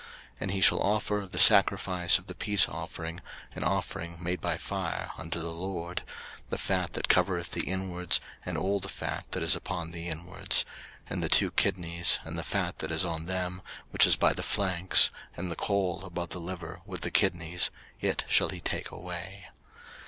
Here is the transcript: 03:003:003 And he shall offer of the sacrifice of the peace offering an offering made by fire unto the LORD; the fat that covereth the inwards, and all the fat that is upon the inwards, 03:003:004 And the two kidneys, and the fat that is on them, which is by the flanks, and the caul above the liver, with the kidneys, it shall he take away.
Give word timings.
03:003:003 0.01 0.09
And 0.41 0.51
he 0.53 0.61
shall 0.61 0.79
offer 0.81 1.19
of 1.21 1.31
the 1.31 1.37
sacrifice 1.37 2.17
of 2.17 2.25
the 2.25 2.33
peace 2.33 2.67
offering 2.67 3.21
an 3.53 3.63
offering 3.63 4.17
made 4.19 4.41
by 4.41 4.57
fire 4.57 5.11
unto 5.15 5.39
the 5.39 5.51
LORD; 5.51 6.01
the 6.49 6.57
fat 6.57 6.93
that 6.93 7.07
covereth 7.07 7.51
the 7.51 7.65
inwards, 7.69 8.19
and 8.43 8.57
all 8.57 8.79
the 8.79 8.89
fat 8.89 9.25
that 9.33 9.43
is 9.43 9.55
upon 9.55 9.91
the 9.91 10.07
inwards, 10.09 10.65
03:003:004 11.03 11.11
And 11.11 11.21
the 11.21 11.29
two 11.29 11.51
kidneys, 11.51 12.19
and 12.23 12.35
the 12.35 12.43
fat 12.43 12.79
that 12.79 12.89
is 12.91 13.05
on 13.05 13.27
them, 13.27 13.61
which 13.91 14.07
is 14.07 14.15
by 14.15 14.33
the 14.33 14.41
flanks, 14.41 15.11
and 15.37 15.51
the 15.51 15.55
caul 15.55 16.03
above 16.03 16.29
the 16.29 16.39
liver, 16.39 16.81
with 16.87 17.01
the 17.01 17.11
kidneys, 17.11 17.69
it 17.99 18.23
shall 18.27 18.49
he 18.49 18.59
take 18.59 18.89
away. 18.89 19.49